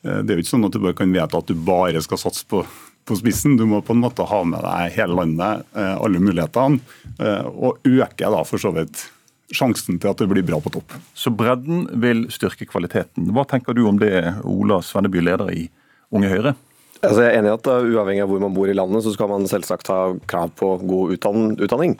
Eh, 0.00 0.22
det 0.24 0.32
er 0.32 0.38
jo 0.38 0.44
ikke 0.46 0.52
sånn 0.54 0.64
at 0.64 0.76
du 0.76 0.80
bare 0.80 0.96
kan 0.96 1.10
vedta 1.12 1.42
at 1.42 1.50
du 1.50 1.58
bare 1.66 2.00
skal 2.00 2.20
satse 2.22 2.46
på, 2.48 2.62
på 3.04 3.18
spissen. 3.20 3.58
Du 3.60 3.66
må 3.68 3.82
på 3.84 3.92
en 3.92 4.00
måte 4.00 4.24
ha 4.24 4.38
med 4.48 4.64
deg 4.64 4.94
hele 4.96 5.18
landet, 5.18 5.66
alle 5.76 6.22
mulighetene, 6.22 6.80
og 7.52 7.84
øke 7.84 8.30
da 8.32 8.40
for 8.48 8.62
så 8.62 8.72
vidt 8.74 9.04
sjansen 9.54 10.00
til 10.02 10.10
at 10.10 10.20
det 10.22 10.28
blir 10.30 10.46
bra 10.46 10.58
på 10.62 10.72
topp. 10.74 10.96
Så 11.14 11.30
bredden 11.34 11.86
vil 12.02 12.26
styrke 12.34 12.66
kvaliteten. 12.68 13.30
Hva 13.34 13.46
tenker 13.48 13.76
du 13.76 13.84
om 13.88 14.00
det, 14.00 14.14
Ola 14.46 14.80
Svenneby, 14.84 15.22
leder 15.24 15.52
i 15.54 15.68
Unge 16.14 16.30
Høyre? 16.32 16.54
Altså 17.02 17.22
jeg 17.22 17.32
er 17.32 17.40
enig 17.40 17.50
i 17.52 17.56
at 17.56 17.68
Uavhengig 17.76 18.24
av 18.24 18.30
hvor 18.30 18.42
man 18.42 18.54
bor 18.56 18.70
i 18.70 18.76
landet, 18.76 19.04
så 19.04 19.12
skal 19.14 19.30
man 19.30 19.46
selvsagt 19.50 19.90
ha 19.92 20.00
krav 20.30 20.52
på 20.58 20.72
god 20.86 21.16
utdanning. 21.60 21.96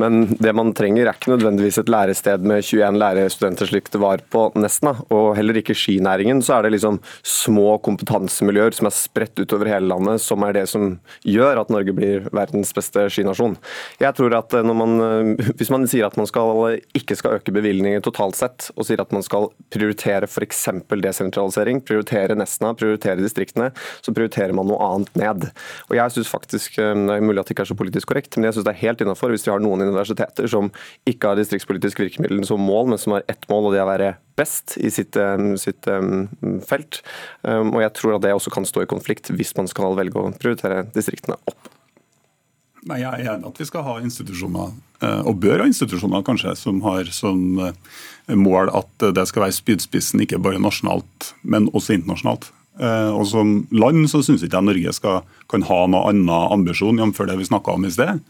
Men 0.00 0.34
det 0.40 0.52
man 0.56 0.72
trenger 0.76 1.06
er 1.06 1.16
ikke 1.16 1.34
nødvendigvis 1.34 1.80
et 1.82 1.90
lærested 1.92 2.44
med 2.46 2.64
21 2.64 2.98
lærerstudenter 3.00 3.68
slik 3.68 3.90
det 3.92 4.00
var 4.02 4.22
på 4.32 4.46
Nesna. 4.58 4.94
Og 5.12 5.34
heller 5.38 5.60
ikke 5.60 5.76
skinæringen. 5.76 6.42
Så 6.44 6.56
er 6.56 6.66
det 6.66 6.74
liksom 6.76 7.00
små 7.26 7.76
kompetansemiljøer 7.84 8.76
som 8.76 8.88
er 8.88 8.96
spredt 8.96 9.40
utover 9.42 9.70
hele 9.70 9.90
landet, 9.90 10.22
som 10.24 10.44
er 10.46 10.56
det 10.56 10.66
som 10.70 10.94
gjør 11.26 11.62
at 11.62 11.72
Norge 11.72 11.94
blir 11.96 12.28
verdens 12.34 12.72
beste 12.76 13.06
skinasjon. 13.12 13.56
Jeg 14.00 14.16
tror 14.16 14.36
at 14.38 14.56
uh, 14.56 14.72
man, 14.72 14.96
uh, 15.00 15.50
Hvis 15.58 15.72
man 15.72 15.86
sier 15.90 16.08
at 16.08 16.16
man 16.20 16.28
skal, 16.28 16.80
ikke 16.96 17.16
skal 17.18 17.38
øke 17.38 17.54
bevilgninger 17.54 18.02
totalt 18.04 18.38
sett, 18.38 18.70
og 18.76 18.86
sier 18.88 19.02
at 19.02 19.12
man 19.14 19.24
skal 19.26 19.50
prioritere 19.72 20.28
f.eks. 20.28 20.66
desentralisering, 20.90 21.82
prioritere 21.84 22.36
Nesna, 22.38 22.72
prioritere 22.78 23.20
distriktene, 23.20 23.70
så 24.00 24.14
prioriterer 24.16 24.49
prioriterer 24.50 24.56
man 24.56 24.68
noe 24.68 24.80
annet 24.80 25.16
ned. 25.18 25.50
Og 25.88 25.96
jeg 25.96 26.10
synes 26.14 26.30
faktisk, 26.30 26.78
eh, 26.78 26.94
Det 26.94 27.16
er 27.16 27.20
mulig 27.20 27.40
at 27.40 27.46
det 27.46 27.54
ikke 27.54 27.62
er 27.62 27.74
så 27.74 27.78
politisk 27.78 28.08
korrekt, 28.08 28.36
men 28.36 28.44
jeg 28.44 28.54
synes 28.54 28.66
det 28.66 28.74
er 28.74 28.86
helt 28.86 29.00
innafor 29.00 29.30
hvis 29.30 29.46
vi 29.46 29.52
har 29.52 29.60
noen 29.60 29.80
universiteter 29.80 30.48
som 30.48 30.70
ikke 31.06 31.28
har 31.28 31.36
distriktspolitisk 31.36 31.98
virkemiddel 31.98 32.44
som 32.44 32.60
mål, 32.60 32.88
men 32.88 32.98
som 32.98 33.12
har 33.12 33.22
ett 33.28 33.46
mål, 33.48 33.66
og 33.66 33.72
det 33.72 33.80
er 33.80 33.86
å 33.86 33.96
være 33.96 34.16
best 34.36 34.78
i 34.78 34.90
sitt, 34.90 35.16
eh, 35.16 35.56
sitt 35.56 35.86
um, 35.86 36.28
felt. 36.60 37.02
Og 37.44 37.80
jeg 37.80 37.92
tror 37.94 38.16
at 38.16 38.22
det 38.22 38.32
også 38.32 38.50
kan 38.50 38.64
stå 38.64 38.82
i 38.82 38.86
konflikt 38.86 39.30
hvis 39.30 39.54
man 39.56 39.68
skal 39.68 39.96
velge 39.96 40.16
å 40.16 40.32
prioritere 40.32 40.86
distriktene 40.92 41.36
opp. 41.46 41.68
Nei, 42.86 43.00
Jeg 43.00 43.12
er 43.12 43.34
enig 43.34 43.46
at 43.46 43.58
vi 43.58 43.64
skal 43.64 43.82
ha 43.82 43.98
institusjoner, 44.00 44.72
og 45.26 45.40
bør 45.40 45.60
ha 45.60 45.66
institusjoner 45.66 46.22
kanskje, 46.24 46.56
som 46.56 46.80
har 46.80 47.04
som 47.12 47.58
mål 48.28 48.70
at 48.72 49.12
det 49.12 49.26
skal 49.28 49.42
være 49.42 49.52
spydspissen 49.52 50.20
ikke 50.20 50.40
bare 50.40 50.58
nasjonalt, 50.58 51.34
men 51.42 51.68
også 51.74 51.98
internasjonalt. 51.98 52.50
Og 52.80 53.26
Som 53.28 53.66
land 53.76 54.06
så 54.08 54.22
syns 54.24 54.40
ikke 54.40 54.56
jeg 54.56 54.68
Norge 54.70 54.92
skal, 54.96 55.24
kan 55.52 55.66
ha 55.68 55.80
noe 55.90 56.08
annen 56.08 56.30
ambisjon, 56.30 56.96
jf. 56.96 57.18
det 57.28 57.36
vi 57.36 57.48
snakka 57.50 57.74
om 57.76 57.84
i 57.84 57.90
sted. 57.92 58.22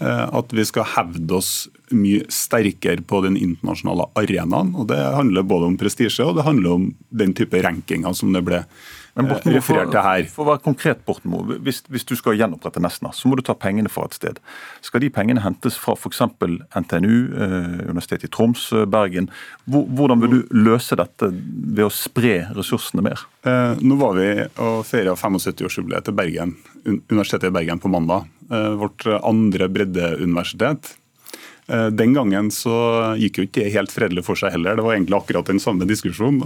At 0.00 0.54
vi 0.54 0.64
skal 0.64 0.86
hevde 0.94 1.34
oss 1.36 1.50
mye 1.92 2.22
sterkere 2.32 3.02
på 3.04 3.20
den 3.24 3.36
internasjonale 3.36 4.06
arenaen. 4.16 4.74
og 4.78 4.88
Det 4.88 4.96
handler 4.96 5.42
både 5.42 5.72
om 5.72 5.76
prestisje 5.80 6.24
og 6.24 6.38
det 6.38 6.46
handler 6.46 6.78
om 6.78 6.88
den 7.10 7.34
type 7.34 7.60
rankinger 7.64 8.16
som 8.16 8.32
det 8.32 8.44
ble 8.46 8.62
men 9.18 9.26
eh, 9.26 9.34
Borten, 9.34 9.96
her. 9.98 10.26
For 10.30 10.44
å 10.44 10.48
være 10.52 10.62
konkret, 10.62 11.00
Borten 11.06 11.34
hvis, 11.66 11.82
hvis, 11.90 12.06
du 12.06 12.14
skal 12.18 12.38
gjenopprette 12.38 12.82
Nesna, 12.82 13.10
så 13.14 13.30
må 13.30 13.38
du 13.38 13.42
ta 13.46 13.56
pengene 13.58 13.90
fra 13.90 14.06
et 14.06 14.14
sted. 14.14 14.38
Skal 14.84 15.02
de 15.02 15.10
pengene 15.14 15.42
hentes 15.42 15.78
fra 15.80 15.96
f.eks. 15.98 16.22
NTNU, 16.22 17.16
eh, 17.34 17.74
Universitetet 17.88 18.28
i 18.28 18.32
Troms, 18.34 18.68
eh, 18.76 18.86
Bergen? 18.86 19.30
Hvordan 19.66 20.22
vil 20.22 20.36
du 20.36 20.54
løse 20.54 20.98
dette 20.98 21.32
ved 21.32 21.84
å 21.88 21.92
spre 21.92 22.44
ressursene 22.56 23.02
mer? 23.04 23.26
Eh, 23.42 23.82
nå 23.82 23.98
var 23.98 24.14
vi 24.18 24.30
og 24.62 24.84
feira 24.86 25.16
75-årsjubileet 25.18 26.06
til 26.06 26.18
Bergen, 26.18 26.54
Universitetet 26.86 27.50
i 27.50 27.56
Bergen 27.58 27.82
på 27.82 27.90
mandag. 27.92 28.30
Eh, 28.48 28.70
vårt 28.80 29.04
andre 29.18 29.68
breddeuniversitet. 29.68 30.94
Eh, 31.68 31.86
den 31.92 32.14
gangen 32.16 32.50
så 32.54 32.74
gikk 33.20 33.38
jo 33.38 33.46
ikke 33.46 33.60
det 33.60 33.74
helt 33.74 33.92
fredelig 33.92 34.24
for 34.24 34.40
seg 34.40 34.54
heller. 34.56 34.78
Det 34.78 34.86
var 34.86 34.96
egentlig 34.96 35.18
akkurat 35.18 35.50
den 35.52 35.60
samme 35.60 35.88
diskusjonen. 35.88 36.40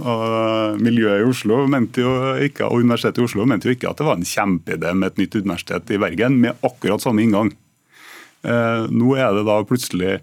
Miljøet 0.83 1.23
i 1.23 1.29
Oslo 1.29 1.63
mente 1.71 2.03
jo 2.03 2.13
ikke, 2.43 2.67
og 2.67 2.83
Universitetet 2.83 3.23
i 3.23 3.27
Oslo 3.29 3.47
mente 3.47 3.69
jo 3.69 3.77
ikke 3.77 3.91
at 3.91 4.01
det 4.01 4.07
var 4.09 4.19
en 4.19 4.27
kjempeidé 4.27 4.93
med 4.93 5.13
et 5.13 5.23
nytt 5.23 5.39
universitet 5.39 5.93
i 5.95 6.01
Bergen 6.01 6.41
med 6.43 6.67
akkurat 6.67 7.03
samme 7.03 7.23
inngang. 7.23 7.53
Eh, 8.43 8.87
nå 8.91 9.15
er 9.15 9.31
det 9.37 9.45
da 9.47 9.61
plutselig 9.67 10.17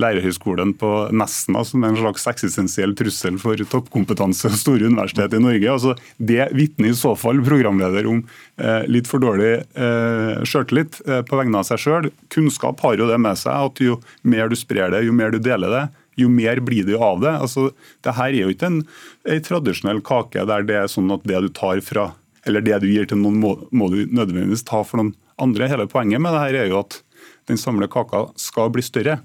lærerhøgskolen 0.00 0.74
på 0.76 0.90
Nesna 1.16 1.62
som 1.64 1.84
er 1.84 1.92
en 1.92 1.98
slags 2.00 2.26
eksistensiell 2.28 2.92
trussel 2.96 3.38
for 3.40 3.60
toppkompetanse 3.72 4.50
og 4.50 4.58
store 4.60 4.90
universitet 4.90 5.36
i 5.36 5.42
Norge. 5.42 5.70
Altså, 5.72 5.94
det 6.16 6.50
vitner 6.56 6.92
i 6.92 6.96
så 6.98 7.14
fall 7.18 7.40
programleder 7.44 8.08
om 8.10 8.22
eh, 8.60 8.84
litt 8.90 9.08
for 9.08 9.24
dårlig 9.24 9.54
eh, 9.56 10.42
sjøltillit 10.44 11.00
eh, 11.06 11.22
på 11.26 11.40
vegne 11.40 11.62
av 11.62 11.68
seg 11.68 11.80
sjøl. 11.82 12.10
Kunnskap 12.32 12.82
har 12.84 12.98
jo 13.00 13.08
det 13.08 13.20
med 13.22 13.40
seg 13.40 13.70
at 13.70 13.84
jo 13.84 14.00
mer 14.22 14.52
du 14.52 14.58
sprer 14.58 14.92
det, 14.92 15.06
jo 15.08 15.16
mer 15.16 15.32
du 15.32 15.40
deler 15.40 15.72
det, 15.72 15.86
jo 16.20 16.28
mer 16.32 16.60
blir 16.64 16.84
det 16.88 17.00
av 17.00 17.24
det. 17.24 17.32
Altså, 17.32 17.70
det 18.04 18.16
her 18.18 18.30
er 18.32 18.42
jo 18.44 18.52
ikke 18.52 18.70
en, 18.72 18.82
en 19.24 19.48
tradisjonell 19.48 20.04
kake 20.04 20.44
der 20.48 20.68
det 20.68 20.80
er 20.82 20.92
sånn 20.92 21.12
at 21.14 21.24
det 21.28 21.40
du 21.46 21.50
tar 21.56 21.80
fra, 21.84 22.10
eller 22.46 22.64
det 22.64 22.82
du 22.84 22.90
gir 22.92 23.08
til 23.08 23.20
noen, 23.22 23.40
må, 23.40 23.56
må 23.72 23.88
du 23.92 24.02
nødvendigvis 24.04 24.66
ta 24.68 24.84
for 24.84 25.00
noen 25.00 25.16
andre. 25.40 25.72
Hele 25.72 25.88
poenget 25.88 26.20
med 26.20 26.36
det 26.36 26.44
her 26.44 26.60
er 26.64 26.72
jo 26.72 26.84
at 26.84 27.00
den 27.48 27.60
samlede 27.60 27.92
kaka 27.92 28.26
skal 28.40 28.72
bli 28.74 28.84
større. 28.84 29.20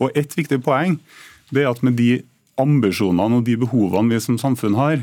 Og 0.00 0.10
Et 0.18 0.36
viktig 0.36 0.62
poeng 0.64 0.98
det 1.52 1.64
er 1.64 1.70
at 1.70 1.82
med 1.84 1.98
de 2.00 2.22
ambisjonene 2.60 3.40
og 3.40 3.46
de 3.46 3.56
behovene 3.60 4.14
vi 4.14 4.20
som 4.20 4.38
samfunn 4.40 4.76
har, 4.78 5.02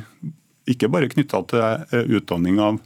ikke 0.69 0.89
bare 0.91 1.09
knytta 1.09 1.41
til 1.49 2.15
utdanning 2.19 2.59
av, 2.61 2.79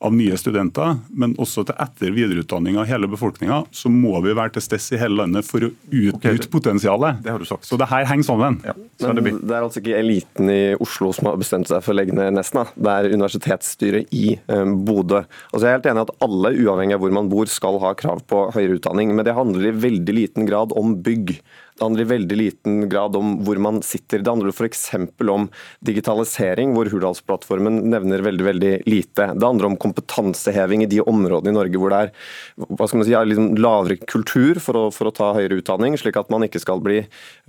av, 0.00 0.14
nye 0.14 0.36
studenter, 0.38 0.96
men 1.10 1.34
også 1.40 1.64
til 1.68 1.76
etter- 1.80 2.12
og 2.12 2.16
videreutdanning 2.16 2.78
av 2.80 2.88
hele 2.90 3.08
befolkninga, 3.10 3.62
så 3.74 3.90
må 3.92 4.18
vi 4.24 4.34
være 4.36 4.56
til 4.56 4.64
stede 4.64 4.96
i 4.96 5.02
hele 5.02 5.20
landet 5.22 5.46
for 5.46 5.66
å 5.66 5.70
utnytte 5.70 6.34
okay, 6.34 6.50
potensialet. 6.52 7.22
Det 7.24 7.32
har 7.34 7.42
du 7.42 7.48
sagt. 7.48 7.66
Så 7.68 7.78
det 7.80 7.90
her 7.90 8.06
henger 8.08 8.28
sammen. 8.28 8.60
Ja. 8.66 8.74
Men 9.02 9.18
det, 9.18 9.34
det, 9.42 9.52
er 9.52 9.66
altså 9.66 9.82
ikke 9.82 9.98
eliten 9.98 10.52
i 10.52 10.60
Oslo 10.82 11.12
som 11.16 11.30
har 11.30 11.38
bestemt 11.40 11.70
seg 11.70 11.82
for 11.84 11.94
å 11.94 11.98
legge 11.98 12.16
ned 12.16 12.36
Nesna, 12.36 12.66
det 12.74 12.94
er 12.94 13.12
universitetsstyret 13.14 14.14
i 14.14 14.38
um, 14.46 14.80
Bodø. 14.86 15.24
Altså 15.52 15.64
jeg 15.66 15.70
er 15.70 15.78
helt 15.78 15.90
enig 15.92 16.04
i 16.04 16.06
at 16.08 16.16
alle, 16.28 16.54
uavhengig 16.64 16.98
av 16.98 17.04
hvor 17.04 17.16
man 17.18 17.32
bor, 17.32 17.50
skal 17.50 17.80
ha 17.82 17.94
krav 17.98 18.24
på 18.28 18.48
høyere 18.54 18.78
utdanning, 18.78 19.14
men 19.16 19.26
det 19.26 19.36
handler 19.38 19.70
i 19.70 19.78
veldig 19.88 20.18
liten 20.20 20.48
grad 20.48 20.74
om 20.78 20.98
bygg. 21.04 21.38
Det 21.78 21.84
handler 21.84 22.02
i 22.02 22.10
veldig 22.10 22.36
liten 22.36 22.78
grad 22.90 23.16
om 23.16 23.36
hvor 23.46 23.58
man 23.62 23.76
sitter. 23.86 24.18
Det 24.18 24.32
handler 24.32 24.50
f.eks. 24.50 24.88
om 25.30 25.44
digitalisering, 25.86 26.72
hvor 26.74 26.90
Hurdalsplattformen 26.90 27.84
nevner 27.92 28.24
veldig 28.26 28.46
veldig 28.48 28.72
lite. 28.90 29.28
Det 29.38 29.46
handler 29.46 29.68
om 29.68 29.76
kompetanseheving 29.88 30.84
i 30.84 30.90
de 30.90 31.00
områdene 31.02 31.52
i 31.52 31.56
Norge 31.56 31.80
hvor 31.80 31.92
det 31.92 32.00
er 32.06 32.12
hva 32.58 32.88
skal 32.88 33.00
man 33.00 33.08
si, 33.08 33.14
liksom 33.32 33.48
lavere 33.58 33.98
kultur 34.08 34.60
for 34.62 34.78
å, 34.78 34.84
for 34.94 35.08
å, 35.08 35.14
ta 35.14 35.30
høyere 35.36 35.60
utdanning, 35.60 35.96
slik 35.98 36.18
at 36.20 36.30
man 36.32 36.44
ikke 36.46 36.60
skal 36.62 36.82
bli 36.84 37.00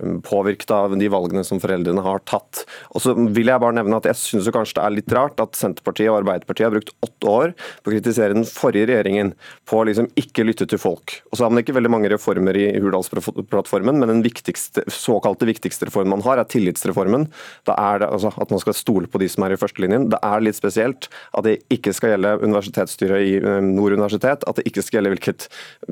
um, 0.02 0.18
påvirket 0.26 0.72
av 0.74 0.96
de 0.98 1.10
valgene 1.12 1.44
som 1.46 1.60
foreldrene 1.62 2.04
har 2.04 2.22
tatt. 2.28 2.64
Og 2.94 3.04
så 3.04 3.14
vil 3.14 3.50
Jeg 3.50 3.62
bare 3.62 3.76
nevne 3.76 3.98
at 3.98 4.06
jeg 4.06 4.18
synes 4.18 4.50
kanskje 4.54 4.78
det 4.78 4.84
er 4.84 4.94
litt 4.94 5.14
rart 5.16 5.40
at 5.42 5.58
Senterpartiet 5.58 6.10
og 6.12 6.20
Arbeiderpartiet 6.20 6.68
har 6.68 6.74
brukt 6.74 6.92
åtte 7.02 7.30
år 7.30 7.54
på 7.82 7.90
å 7.90 7.94
kritisere 7.94 8.36
den 8.36 8.46
forrige 8.46 8.90
regjeringen 8.92 9.32
på 9.68 9.80
å 9.80 9.86
liksom 9.88 10.10
ikke 10.20 10.46
lytte 10.46 10.68
til 10.70 10.80
folk. 10.80 11.16
Og 11.30 11.38
så 11.38 11.44
har 11.44 11.52
man 11.52 11.64
ikke 11.64 11.74
veldig 11.76 11.92
mange 11.92 12.12
reformer 12.12 12.58
i 12.58 12.68
Hurdalsplattformen, 12.78 13.98
men 13.98 14.14
den 14.14 14.24
viktigste, 14.26 14.86
såkalte 14.94 15.48
viktigste 15.48 15.88
reformen 15.88 16.14
man 16.14 16.24
har, 16.26 16.40
er 16.40 16.50
tillitsreformen. 16.50 17.28
Da 17.68 17.76
er 17.78 18.02
det 18.02 18.10
altså, 18.10 18.32
at 18.40 18.54
man 18.54 18.62
skal 18.62 18.78
stole 18.78 19.10
på 19.10 19.20
de 19.22 19.28
som 19.30 19.46
er 19.46 19.54
i 19.54 19.60
førstelinjen. 19.60 20.08
Det 20.12 20.20
er 20.26 20.46
litt 20.46 20.58
spesielt 20.58 21.10
at 21.36 21.46
det 21.46 21.58
ikke 21.74 21.94
skal 21.96 22.14
gjelde 22.14 22.29
universitetsstyret 22.38 23.26
i 23.26 23.34
eh, 23.40 23.58
Nord 23.64 23.96
universitet, 23.96 24.46
at 24.46 24.60
det 24.60 24.66
ikke 24.68 24.84
skal 24.84 24.98
gjelde 24.98 25.14
hvilket 25.14 25.48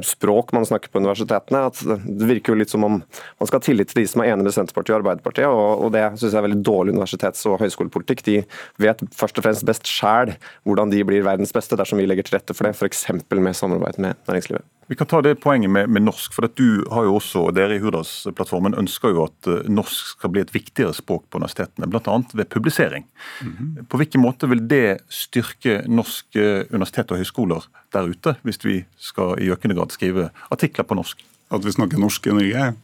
språk 0.06 0.54
man 0.56 0.66
snakker 0.68 0.92
på 0.92 1.02
universitetene. 1.02 1.64
at 1.70 1.82
Det 2.06 2.30
virker 2.30 2.54
jo 2.54 2.60
litt 2.62 2.72
som 2.74 2.86
om 2.86 3.00
man 3.00 3.50
skal 3.50 3.58
ha 3.60 3.66
tillit 3.66 3.92
til 3.92 4.02
de 4.02 4.08
som 4.10 4.22
er 4.24 4.32
enige 4.32 4.48
med 4.48 4.56
Senterpartiet 4.56 4.96
og 4.96 5.02
Arbeiderpartiet, 5.02 5.48
og, 5.48 5.90
det 5.94 6.04
syns 6.14 6.32
jeg 6.32 6.40
er 6.40 6.48
veldig 6.48 6.62
dårlig 6.66 6.96
universitets- 6.96 7.46
og 7.48 7.58
høyskolepolitikk. 7.62 8.24
De 8.28 8.40
vet 8.82 9.04
først 9.16 9.40
og 9.40 9.46
fremst 9.46 9.68
best 9.68 9.88
sjæl 9.88 10.36
hvordan 10.68 10.92
de 10.92 11.04
blir 11.06 11.26
verdens 11.26 11.54
beste 11.54 11.78
dersom 11.78 12.00
vi 12.00 12.08
legger 12.08 12.28
til 12.28 12.38
rette 12.38 12.56
for 12.56 12.68
det, 12.68 12.76
f.eks. 12.76 13.06
med 13.34 13.56
samarbeid 13.56 14.02
med 14.02 14.18
næringslivet. 14.28 14.66
Vi 14.88 14.96
kan 14.96 15.06
ta 15.06 15.20
det 15.22 15.34
poenget 15.42 15.70
med, 15.70 15.90
med 15.92 16.02
norsk. 16.02 16.32
for 16.32 16.48
Du 16.56 16.84
har 16.90 17.04
jo 17.04 17.18
også, 17.18 17.42
og 17.48 17.54
dere 17.56 17.76
i 17.76 17.82
Hurdalsplattformen 17.82 18.76
ønsker 18.80 19.12
jo 19.12 19.26
at 19.26 19.48
eh, 19.50 19.68
norsk 19.68 20.14
skal 20.14 20.32
bli 20.32 20.40
et 20.40 20.54
viktigere 20.54 20.96
språk 20.96 21.26
på 21.28 21.40
universitetene, 21.40 21.88
bl.a. 21.92 22.16
ved 22.32 22.48
publisering. 22.48 23.04
Mm 23.42 23.52
-hmm. 23.52 23.84
På 23.84 23.96
hvilken 23.96 24.20
måte 24.20 24.48
vil 24.48 24.68
det 24.68 24.98
styrke 25.08 25.82
norske 25.86 26.64
universitet 26.72 27.10
og 27.10 27.18
høyskoler 27.18 27.68
der 27.92 28.08
ute, 28.08 28.36
hvis 28.42 28.64
vi 28.64 28.84
skal 28.96 29.36
i 29.38 29.50
økende 29.50 29.76
grad 29.76 29.92
skrive 29.92 30.30
artikler 30.50 30.84
på 30.84 30.94
norsk? 30.94 31.24
At 31.50 31.64
vi 31.64 31.72
snakker 31.72 31.98
norsk 31.98 32.26
i 32.26 32.30
Norge? 32.30 32.74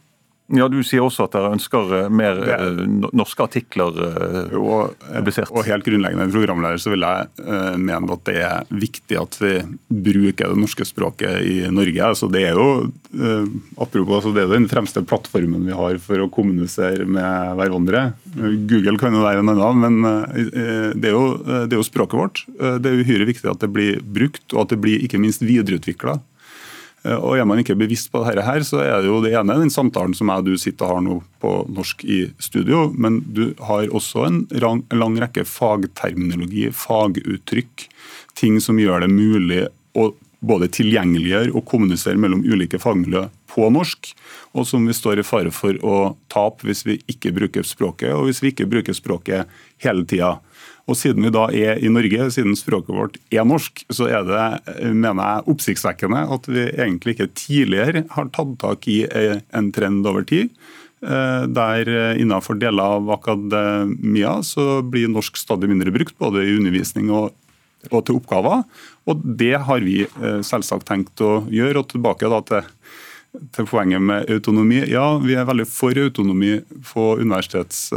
Ja, 0.53 0.67
Du 0.69 0.77
sier 0.85 1.01
også 1.01 1.25
at 1.25 1.33
dere 1.33 1.49
ønsker 1.55 1.93
eh, 1.97 2.09
mer 2.13 2.37
eh, 2.53 2.81
norske 3.17 3.47
artikler 3.47 3.95
eh, 4.05 4.51
publisert. 4.53 5.49
Og 5.49 5.65
helt 5.65 5.85
grunnleggende 5.87 6.27
programleder 6.29 6.81
så 6.81 6.93
vil 6.93 7.05
jeg 7.05 7.77
mene 7.81 8.13
at 8.13 8.25
det 8.29 8.35
er 8.45 8.69
viktig 8.69 9.17
at 9.17 9.37
vi 9.41 9.55
bruker 9.89 10.53
det 10.53 10.59
norske 10.61 10.85
språket 10.85 11.41
i 11.49 11.55
Norge. 11.73 12.11
Altså, 12.11 12.29
det 12.31 12.43
er 12.51 12.59
jo 12.59 12.91
apropos, 13.79 14.19
altså, 14.19 14.33
det 14.35 14.43
er 14.43 14.53
den 14.53 14.69
fremste 14.69 15.01
plattformen 15.07 15.65
vi 15.65 15.75
har 15.77 15.97
for 16.03 16.21
å 16.21 16.29
kommunisere 16.33 17.07
med 17.09 17.57
hverandre. 17.57 18.05
Google 18.69 18.99
kan 19.01 19.15
jo 19.15 19.23
være 19.25 19.41
en 19.41 19.53
annen, 19.55 19.81
men 19.81 20.29
det, 20.35 21.09
er 21.09 21.15
jo, 21.15 21.25
det, 21.41 21.73
er 21.73 21.79
jo, 21.79 21.87
språket 21.87 22.19
vårt. 22.19 22.43
Det 22.53 22.91
er 22.91 23.01
uhyre 23.01 23.29
viktig 23.29 23.49
at 23.49 23.63
det 23.63 23.71
blir 23.73 24.01
brukt, 24.03 24.45
og 24.53 24.65
at 24.65 24.75
det 24.75 24.81
blir 24.83 25.05
ikke 25.05 25.21
minst 25.21 25.45
videreutvikla. 25.45 26.19
Eh, 27.05 27.15
og 27.15 27.37
Er 27.37 27.45
man 27.45 27.61
ikke 27.61 27.77
bevisst 27.77 28.11
på 28.11 28.23
dette, 28.25 28.43
her, 28.45 28.65
så 28.65 28.81
er 28.81 28.99
det 29.01 29.11
jo 29.11 29.21
det 29.23 29.35
ene 29.37 29.59
den 29.61 29.73
samtalen 29.73 30.15
som 30.17 30.31
jeg 30.31 30.43
og 30.43 30.49
du 30.49 30.57
sitter 30.57 30.87
og 30.89 30.95
har 30.95 31.05
nå 31.05 31.19
på 31.43 31.53
norsk 31.69 32.05
i 32.05 32.19
studio, 32.41 32.89
men 32.97 33.21
du 33.27 33.53
har 33.67 33.87
også 33.93 34.25
en 34.25 34.43
lang, 34.57 35.17
rekke 35.21 35.45
fagterminologi, 35.45 36.69
faguttrykk, 36.73 37.87
ting 38.35 38.59
som 38.63 38.79
gjør 38.81 39.05
det 39.05 39.11
mulig 39.13 39.65
å 39.95 40.09
både 40.47 40.69
tilgjengeliggjøre 40.73 41.53
og 41.55 41.65
kommunisere 41.69 42.19
mellom 42.21 42.43
ulike 42.45 42.79
fagmiljø 42.81 43.25
på 43.55 43.69
norsk, 43.71 44.11
og 44.55 44.67
som 44.67 44.85
vi 44.87 44.95
står 44.95 45.21
i 45.21 45.27
fare 45.27 45.51
for 45.53 45.77
å 45.85 46.15
tape 46.31 46.67
hvis 46.67 46.83
vi 46.87 46.99
ikke 47.11 47.33
bruker 47.35 47.67
språket, 47.67 48.11
og 48.15 48.27
hvis 48.27 48.41
vi 48.43 48.51
ikke 48.53 48.67
bruker 48.69 48.95
språket 48.95 49.51
hele 49.83 50.05
tida. 50.07 50.35
Og 50.85 50.97
Siden 50.99 51.25
vi 51.25 51.33
da 51.33 51.47
er 51.49 51.79
i 51.81 51.89
Norge, 51.89 52.29
siden 52.33 52.57
språket 52.57 52.93
vårt 52.93 53.19
er 53.33 53.45
norsk, 53.47 53.85
så 53.89 54.09
er 54.11 54.25
det 54.27 54.45
mener 54.93 55.21
jeg, 55.21 55.45
oppsiktsvekkende 55.55 56.25
at 56.35 56.49
vi 56.51 56.65
egentlig 56.69 57.15
ikke 57.15 57.31
tidligere 57.33 58.03
har 58.13 58.29
tatt 58.35 58.53
tak 58.61 58.85
i 58.91 59.01
en 59.09 59.71
trend 59.73 60.05
over 60.05 60.27
tid. 60.29 60.51
Eh, 61.05 61.47
der 61.53 61.89
innenfor 62.21 62.59
deler 62.61 62.99
av 62.99 63.09
akademia 63.17 64.37
så 64.45 64.83
blir 64.85 65.09
norsk 65.11 65.41
stadig 65.41 65.71
mindre 65.73 65.93
brukt, 65.95 66.17
både 66.21 66.45
i 66.45 66.53
undervisning 66.59 67.09
og, 67.13 67.33
og 67.91 68.05
til 68.05 68.19
oppgaver. 68.19 68.63
Og 69.09 69.25
det 69.39 69.55
har 69.67 69.83
vi 69.85 70.03
eh, 70.05 70.39
selvsagt 70.45 70.87
tenkt 70.89 71.21
å 71.23 71.45
gjøre. 71.51 71.81
Og 71.81 71.91
tilbake 71.93 72.31
til 72.49 72.71
til 73.51 73.65
poenget 73.67 73.99
med 73.99 74.29
autonomi. 74.31 74.77
Ja, 74.87 75.17
vi 75.19 75.33
er 75.35 75.43
veldig 75.43 75.65
for 75.67 75.97
autonomi 75.99 76.61
på 76.87 77.17
universitets- 77.19 77.91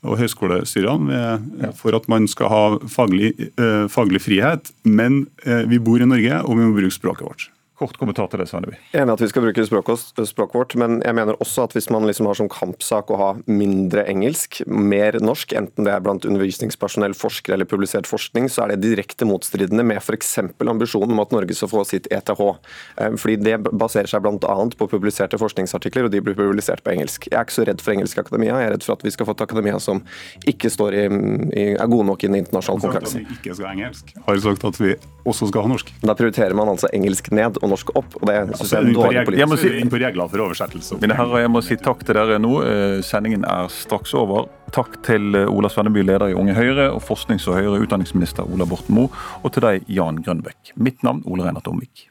og 0.00 0.16
høyskolestyrene 0.16 1.08
Vi 1.08 1.66
er 1.68 1.72
for 1.76 1.96
at 1.96 2.08
man 2.08 2.28
skal 2.30 2.48
ha 2.52 2.64
faglig, 2.88 3.34
eh, 3.60 3.86
faglig 3.92 4.22
frihet. 4.24 4.72
Men 4.84 5.26
eh, 5.44 5.64
vi 5.68 5.78
bor 5.78 6.00
i 6.00 6.08
Norge, 6.08 6.42
og 6.44 6.56
vi 6.56 6.64
må 6.64 6.76
bruke 6.76 6.94
språket 6.94 7.26
vårt. 7.26 7.50
Kort 7.80 7.96
kommentar 7.96 8.28
til 8.28 8.42
det, 8.42 8.44
Svenneby. 8.50 8.74
Jeg 8.92 9.00
er 9.00 9.06
enig 9.06 9.14
at 9.14 9.22
vi 9.22 9.28
skal 9.30 9.44
bruke 9.46 9.62
språket 9.64 10.52
vårt, 10.52 10.74
men 10.76 10.98
jeg 11.00 11.16
mener 11.16 11.38
også 11.40 11.62
at 11.64 11.72
hvis 11.72 11.86
man 11.88 12.04
liksom 12.04 12.26
har 12.28 12.36
som 12.36 12.48
kampsak 12.52 13.08
å 13.08 13.16
ha 13.16 13.28
mindre 13.48 14.02
engelsk, 14.10 14.58
mer 14.68 15.16
norsk, 15.24 15.54
enten 15.56 15.86
det 15.88 15.94
er 15.94 16.02
blant 16.04 16.26
undervisningspersonell, 16.28 17.16
forskere 17.16 17.56
eller 17.56 17.68
publisert 17.70 18.04
forskning, 18.10 18.50
så 18.52 18.66
er 18.66 18.74
det 18.74 18.82
direkte 18.84 19.24
motstridende 19.24 19.86
med 19.88 19.96
f.eks. 20.02 20.34
ambisjonen 20.60 21.14
om 21.16 21.22
at 21.24 21.32
Norge 21.32 21.56
skal 21.56 21.70
få 21.72 21.86
sitt 21.88 22.10
ETH. 22.12 22.28
Eh, 22.36 23.16
fordi 23.16 23.38
Det 23.46 23.56
baserer 23.70 24.12
seg 24.12 24.26
bl.a. 24.28 24.58
på 24.76 24.90
publiserte 24.92 25.40
forskningsartikler, 25.40 26.10
og 26.10 26.12
de 26.12 26.20
blir 26.20 26.36
publisert 26.36 26.84
på 26.84 26.92
engelsk. 26.92 27.30
Jeg 27.30 27.38
er 27.38 27.48
ikke 27.48 27.56
så 27.62 27.66
redd 27.70 27.80
for 27.80 27.96
engelsk 27.96 28.20
akademia, 28.20 28.60
jeg 28.60 28.68
er 28.68 28.76
redd 28.76 28.84
for 28.84 28.98
at 28.98 29.08
vi 29.08 29.14
skal 29.16 29.30
få 29.30 29.38
et 29.38 29.46
akademia 29.46 29.80
som 29.80 30.04
ikke 30.44 30.68
står 30.68 30.98
i, 30.98 31.06
i, 31.08 31.66
er 31.80 31.88
gode 31.88 32.10
nok 32.12 32.28
i 32.28 32.28
en 32.28 32.36
internasjonal 32.42 33.00
vi 33.08 33.24
Ikke 33.38 33.56
skal 33.56 33.72
engelsk. 33.72 34.12
Har 34.28 34.44
sagt 34.44 34.68
at 34.68 34.84
vi 34.84 34.92
også 35.24 35.48
skal 35.48 35.64
ha 35.64 35.72
norsk. 35.72 35.96
Da 36.04 36.12
prioriterer 36.18 36.52
man 36.56 36.68
altså 36.76 36.92
engelsk 36.92 37.32
ned. 37.32 37.56
og 37.62 37.69
norsk 37.70 37.92
opp. 37.94 38.16
og 38.20 38.28
det 38.28 38.36
synes 38.58 38.72
jeg 38.74 38.80
er 38.80 38.94
dårlig 38.96 39.24
politisk. 39.28 39.64
Si, 39.64 39.88
på 39.90 40.00
regler 40.02 40.30
for 40.32 40.44
oversettelse. 40.46 41.00
Mine 41.02 41.16
herrer, 41.18 41.44
jeg 41.44 41.52
må 41.54 41.62
si 41.64 41.78
takk 41.80 42.04
til 42.06 42.18
dere 42.18 42.38
nå. 42.42 42.52
Eh, 42.66 42.96
sendingen 43.06 43.46
er 43.48 43.70
straks 43.72 44.14
over. 44.18 44.48
Takk 44.74 45.00
til 45.06 45.34
eh, 45.38 45.50
Ola 45.50 45.70
Svenneby, 45.72 46.04
leder 46.06 46.30
i 46.30 46.38
Unge 46.38 46.54
Høyre, 46.54 46.90
og 46.94 47.02
forsknings- 47.06 47.48
og 47.50 47.58
høyere 47.58 47.82
utdanningsminister 47.86 48.46
Ola 48.46 48.68
Borten 48.68 48.94
Moe, 48.98 49.10
og 49.42 49.54
til 49.54 49.66
deg, 49.66 49.88
Jan 49.90 50.22
Grønbekk. 50.24 50.74
Mitt 50.76 51.02
navn 51.06 51.24
Ole 51.26 51.48
Reinert 51.48 51.68
Omvik. 51.70 52.08